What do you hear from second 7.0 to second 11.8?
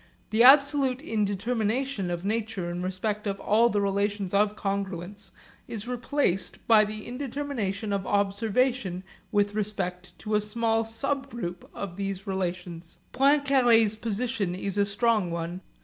indetermination of observation with respect to a small subgroup